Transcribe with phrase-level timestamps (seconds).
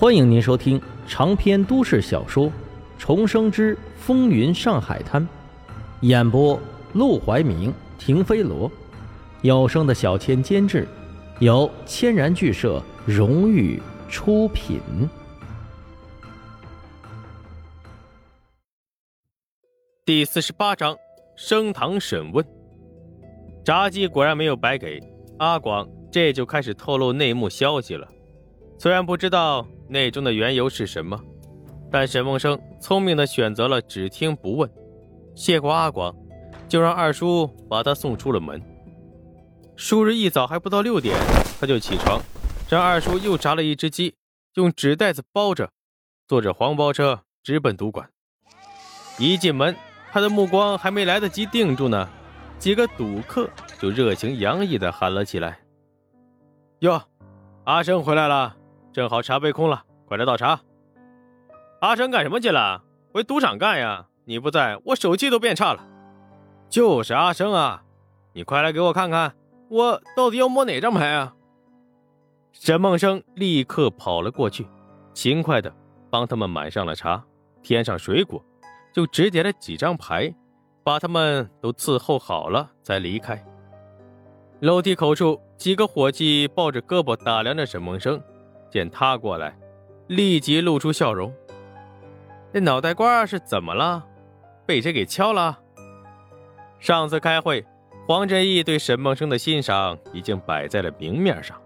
[0.00, 2.46] 欢迎您收听长篇都市小说
[3.00, 5.20] 《重生之风云上海滩》，
[6.02, 6.56] 演播：
[6.92, 8.70] 陆怀明、停飞罗，
[9.42, 10.86] 有声的小千监制，
[11.40, 14.78] 由千然剧社荣誉出品。
[20.04, 20.96] 第四十八章
[21.34, 22.46] 升堂审问。
[23.64, 25.00] 炸鸡果然没有白给，
[25.40, 28.06] 阿广这就开始透露内幕消息了。
[28.78, 29.66] 虽然不知道。
[29.88, 31.18] 内中的缘由是什么？
[31.90, 34.70] 但沈梦生聪明的选择了只听不问。
[35.34, 36.14] 谢过阿广，
[36.68, 38.62] 就让二叔把他送出了门。
[39.76, 41.16] 数日一早还不到六点，
[41.60, 42.20] 他就起床，
[42.68, 44.16] 让二叔又炸了一只鸡，
[44.54, 45.70] 用纸袋子包着，
[46.26, 48.10] 坐着黄包车直奔赌馆。
[49.18, 49.74] 一进门，
[50.12, 52.08] 他的目光还没来得及定住呢，
[52.58, 53.48] 几个赌客
[53.80, 55.60] 就热情洋溢的喊了起来
[56.80, 57.00] ：“哟，
[57.64, 58.56] 阿生回来了！”
[58.92, 60.60] 正好茶杯空了，快来倒茶。
[61.80, 62.82] 阿生干什么去了？
[63.12, 64.06] 回赌场干呀！
[64.24, 65.82] 你不在，我手气都变差了。
[66.68, 67.82] 就是阿生啊，
[68.34, 69.34] 你快来给我看看，
[69.70, 71.34] 我到底要摸哪张牌啊？
[72.52, 74.66] 沈梦生立刻跑了过去，
[75.14, 75.72] 勤快的
[76.10, 77.24] 帮他们买上了茶，
[77.62, 78.44] 添上水果，
[78.92, 80.34] 就只点了几张牌，
[80.82, 83.42] 把他们都伺候好了，才离开。
[84.60, 88.20] 楼梯口处，几个伙计抱着胳膊打量着沈梦生。
[88.70, 89.56] 见他过来，
[90.06, 91.32] 立即露出笑容。
[92.52, 94.04] 这脑袋瓜是怎么了？
[94.66, 95.58] 被谁给敲了？
[96.78, 97.66] 上次开会，
[98.06, 101.60] 黄振义对沈梦生的欣赏已经摆在了明面上，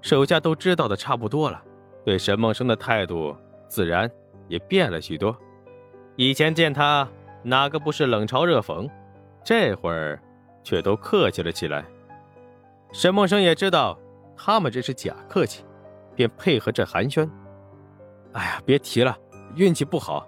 [0.00, 1.62] 手下都知道的差不多了，
[2.04, 3.36] 对沈梦生的态度
[3.68, 4.10] 自然
[4.48, 5.36] 也变了许多。
[6.16, 7.08] 以前见他
[7.42, 8.88] 哪个不是冷嘲热讽，
[9.44, 10.20] 这会儿
[10.62, 11.84] 却都客气了起来。
[12.92, 13.98] 沈梦生也知道，
[14.36, 15.64] 他们这是假客气。
[16.14, 17.28] 便配合着寒暄。
[18.32, 19.16] 哎呀，别提了，
[19.54, 20.26] 运气不好。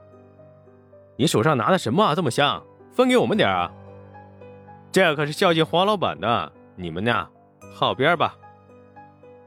[1.17, 2.15] 你手上拿的什么啊？
[2.15, 3.73] 这么香，分给我们点啊！
[4.93, 7.29] 这可是孝敬黄老板的，你们呢，
[7.77, 8.37] 靠边吧。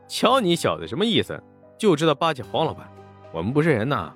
[0.07, 1.41] 瞧你小子什么意思？
[1.77, 2.89] 就知道巴结黄老板，
[3.31, 4.13] 我们不是人呐！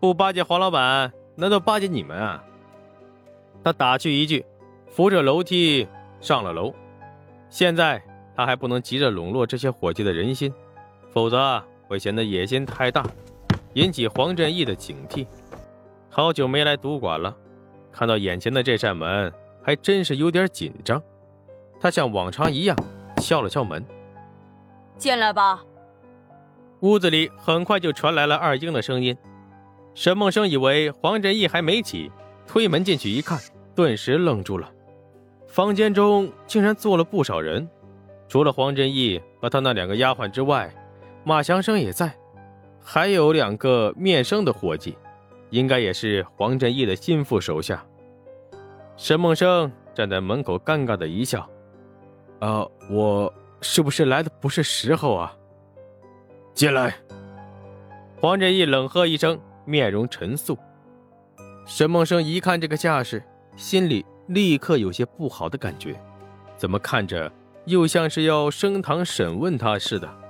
[0.00, 2.44] 不巴结黄老板，难道巴结你们啊？
[3.62, 4.44] 他打趣一句，
[4.88, 5.88] 扶着楼梯
[6.20, 6.74] 上了楼。
[7.48, 8.02] 现在
[8.36, 10.52] 他还不能急着笼络这些伙计的人心。
[11.14, 13.06] 否则会显得野心太大，
[13.74, 15.24] 引起黄振义的警惕。
[16.10, 17.34] 好久没来赌馆了，
[17.92, 19.32] 看到眼前的这扇门，
[19.62, 21.00] 还真是有点紧张。
[21.80, 22.76] 他像往常一样
[23.18, 23.84] 敲了敲门
[24.98, 25.62] ：“进来吧。”
[26.80, 29.16] 屋子里很快就传来了二英的声音。
[29.94, 32.10] 沈梦生以为黄振义还没起，
[32.46, 33.38] 推门进去一看，
[33.76, 34.68] 顿时愣住了。
[35.46, 37.68] 房间中竟然坐了不少人，
[38.28, 40.74] 除了黄振义和他那两个丫鬟之外。
[41.24, 42.14] 马祥生也在，
[42.82, 44.98] 还有两个面生的伙计，
[45.48, 47.82] 应该也是黄振义的心腹手下。
[48.96, 51.48] 沈梦生站在门口，尴尬的一笑
[52.40, 55.34] ：“啊，我是不是来的不是时候啊？”
[56.52, 56.94] 进来。
[58.20, 60.58] 黄振义冷喝一声，面容沉肃。
[61.66, 63.22] 沈梦生一看这个架势，
[63.56, 65.98] 心里立刻有些不好的感觉，
[66.56, 67.32] 怎么看着
[67.64, 70.23] 又像是要升堂审问他似的。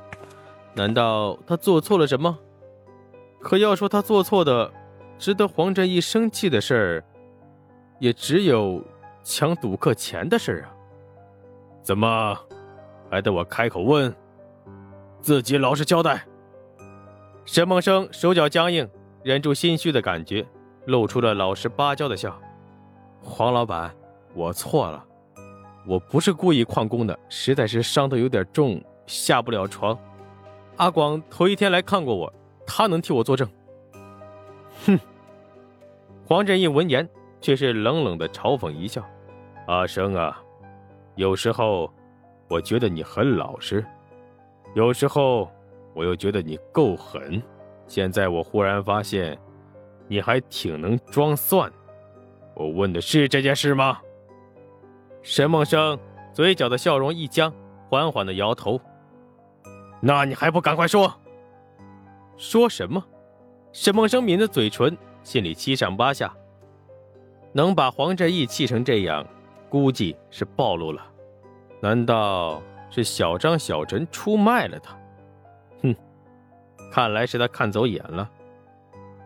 [0.74, 2.38] 难道他做错了什么？
[3.40, 4.72] 可要说他做错的，
[5.18, 7.04] 值得黄振义生气的事儿，
[7.98, 8.82] 也只有
[9.22, 10.66] 抢赌客钱的事儿啊！
[11.82, 12.36] 怎么
[13.10, 14.14] 还得我开口问？
[15.20, 16.24] 自己老实交代。
[17.44, 18.88] 沈梦生手脚僵硬，
[19.22, 20.44] 忍住心虚的感觉，
[20.86, 22.36] 露出了老实巴交的笑。
[23.22, 23.94] 黄老板，
[24.34, 25.04] 我错了，
[25.86, 29.96] 我不是故意旷工的，实在是伤得有点重，下不了床。
[30.76, 32.32] 阿广头一天来看过我，
[32.66, 33.48] 他能替我作证。
[34.86, 34.98] 哼！
[36.26, 37.08] 黄振义闻言
[37.40, 39.04] 却是冷冷的嘲讽一笑
[39.68, 40.42] ：“阿生啊，
[41.14, 41.92] 有时候
[42.48, 43.84] 我觉得你很老实，
[44.74, 45.48] 有时候
[45.94, 47.40] 我又觉得你够狠。
[47.86, 49.38] 现在我忽然发现，
[50.08, 51.70] 你还挺能装蒜。
[52.54, 54.00] 我问的是这件事吗？”
[55.22, 55.98] 沈梦生
[56.32, 57.52] 嘴角的笑容一僵，
[57.88, 58.80] 缓缓的摇头。
[60.06, 61.10] 那你还不赶快说？
[62.36, 63.02] 说什么？
[63.72, 66.30] 沈梦生抿着嘴唇，心里七上八下。
[67.54, 69.26] 能把黄振义气成这样，
[69.70, 71.02] 估计是暴露了。
[71.80, 74.94] 难道是小张、小陈出卖了他？
[75.82, 75.96] 哼，
[76.92, 78.30] 看来是他看走眼了。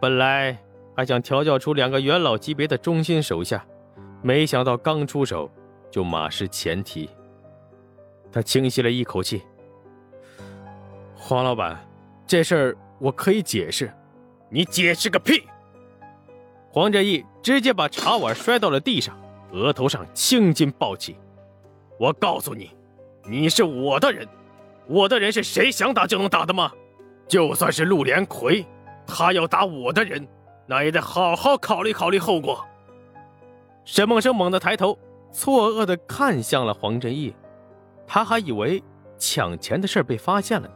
[0.01, 0.57] 本来
[0.95, 3.67] 还想调教出两个元老级别的忠心手下，
[4.23, 5.51] 没想到刚出手
[5.91, 7.11] 就马失前蹄。
[8.31, 9.43] 他轻吸了一口气。
[11.29, 11.79] 黄老板，
[12.27, 13.93] 这事儿我可以解释。
[14.49, 15.47] 你解释个屁！
[16.71, 19.15] 黄振义直接把茶碗摔到了地上，
[19.53, 21.19] 额头上青筋暴起。
[21.99, 22.71] 我告诉你，
[23.29, 24.27] 你是我的人，
[24.87, 26.73] 我的人是谁想打就能打的吗？
[27.29, 28.65] 就算是陆连魁，
[29.07, 30.27] 他要打我的人，
[30.65, 32.67] 那也得好好考虑考虑后果。
[33.85, 34.99] 沈梦生猛地抬头，
[35.31, 37.37] 错愕地看向了黄振义，
[38.07, 38.83] 他还以为
[39.19, 40.75] 抢钱的事被发现了呢，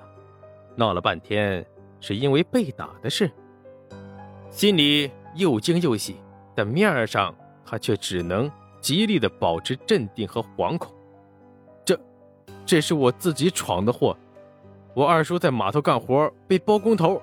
[0.76, 1.64] 闹了半天
[2.00, 3.30] 是因为被打的事。
[4.50, 6.16] 心里又惊又喜，
[6.54, 7.34] 但面上
[7.64, 10.92] 他却只能极力的保持镇定和惶恐。
[11.84, 11.98] 这，
[12.66, 14.16] 这是我自己闯的祸。
[14.94, 17.20] 我二叔在码头干活被包工头。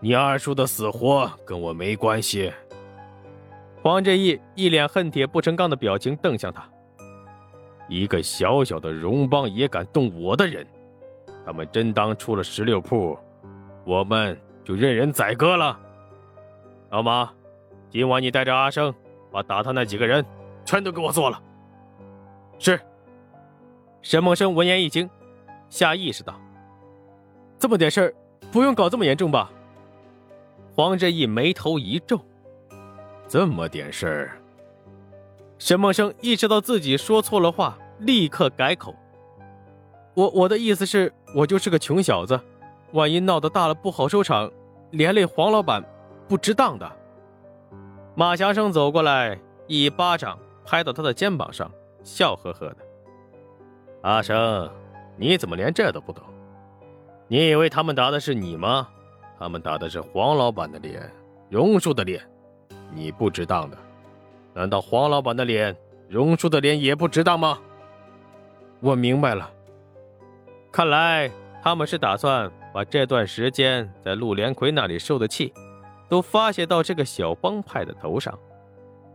[0.00, 2.52] 你二叔的死活跟我没关系。
[3.80, 6.68] 黄振义一脸恨铁不成钢的表情瞪向他。
[7.88, 10.66] 一个小小的荣邦也敢动我的人，
[11.48, 13.18] 他们真当出了十六铺，
[13.86, 15.80] 我们就任人宰割了？
[16.90, 17.30] 老马，
[17.88, 18.94] 今晚你带着阿生，
[19.32, 20.22] 把打他那几个人
[20.62, 21.42] 全都给我做了。
[22.58, 22.78] 是。
[24.02, 25.08] 沈梦生闻言一惊，
[25.70, 26.38] 下意识道
[27.58, 28.14] ：“这么点事儿，
[28.52, 29.50] 不用搞这么严重吧？”
[30.76, 32.20] 黄振义眉头一皱
[33.26, 34.38] ：“这么点事儿。”
[35.58, 38.94] 沈梦生意识到自己说错了话，立刻改口
[40.12, 42.38] ：“我我的意思是，我就是个穷小子，
[42.92, 44.50] 万一闹得大了不好收场，
[44.90, 45.84] 连累黄老板。”
[46.28, 46.86] 不值当的。
[48.14, 51.70] 马霞生走过来，一巴掌拍到他的肩膀上，
[52.02, 52.76] 笑呵呵的
[54.04, 54.70] ：“阿生，
[55.16, 56.22] 你怎么连这都不懂？
[57.28, 58.86] 你以为他们打的是你吗？
[59.38, 61.10] 他们打的是黄老板的脸，
[61.48, 62.20] 荣叔的脸。
[62.92, 63.78] 你不值当的，
[64.52, 65.74] 难道黄老板的脸、
[66.10, 67.58] 荣叔的脸也不值当吗？”
[68.80, 69.50] 我明白了，
[70.70, 71.30] 看来
[71.62, 75.52] 他们是打算把这段时间在陆连魁那里受的气。
[76.08, 78.32] 都发泄到这个小帮派的头上，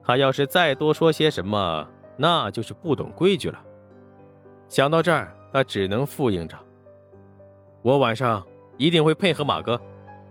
[0.04, 3.60] 他要是再多说些什么，那就是不懂规矩了。
[4.70, 6.56] 想到这儿，他只能复应着
[7.82, 8.46] ：“我晚上
[8.78, 9.82] 一定会配合马哥，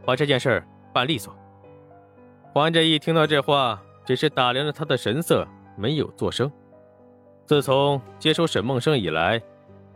[0.07, 1.37] 把这件事办利索。”
[2.55, 5.45] 黄振义听到这话，只是打量着他的神色，
[5.77, 6.49] 没有作声。
[7.45, 9.43] 自从接手沈梦生以来，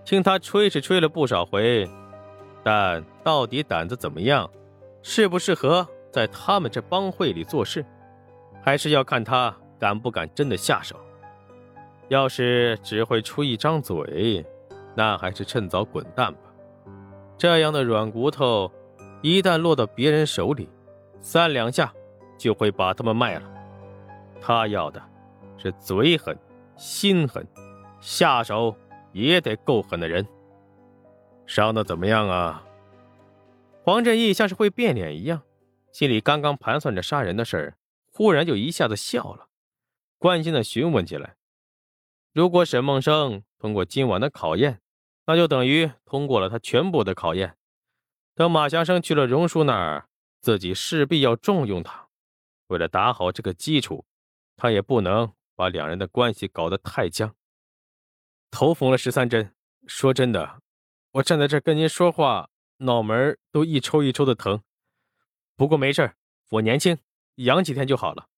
[0.06, 1.90] 听他吹是吹了不少回，
[2.62, 4.48] 但到底胆子怎么样，
[5.02, 5.86] 适不适合？
[6.12, 7.84] 在他们这帮会里做事，
[8.62, 10.96] 还是要看他敢不敢真的下手。
[12.06, 14.46] 要是只会出一张嘴，
[14.94, 16.38] 那还是趁早滚蛋吧。
[17.36, 18.70] 这样的软骨头，
[19.22, 20.70] 一旦落到别人手里，
[21.20, 21.92] 三两下
[22.38, 23.42] 就会把他们卖了。
[24.40, 25.02] 他要的
[25.58, 26.38] 是嘴狠、
[26.76, 27.44] 心狠，
[28.00, 28.74] 下手
[29.24, 30.26] 也得够狠的人。
[31.46, 32.62] 伤的怎么样啊？
[33.82, 35.42] 黄振义像是会变脸一样。
[35.92, 37.78] 心里刚刚盘算着杀人的事儿，
[38.12, 39.48] 忽然就一下子笑了，
[40.18, 41.36] 关心的询问起来
[42.34, 44.80] ：“如果沈梦生通过今晚的考验，
[45.24, 47.56] 那就等于通过了他全部的考验。
[48.34, 50.08] 等马祥生去了荣叔那儿，
[50.42, 52.08] 自己势必要重用他。
[52.66, 54.04] 为了打好这个基础，
[54.56, 57.34] 他也不能把两人的关系搞得太僵。
[58.50, 59.54] 头缝了十三针，
[59.86, 60.60] 说真的，
[61.12, 64.62] 我站在这跟您说话，脑门都一抽一抽的疼。”
[65.56, 66.14] 不过没事
[66.50, 66.98] 我年轻，
[67.36, 68.28] 养几天就好了。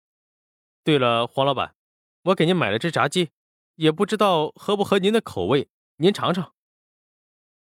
[0.85, 1.75] 对了，黄老板，
[2.23, 3.31] 我给您买了只炸鸡，
[3.75, 6.55] 也不知道合不合您的口味，您尝尝。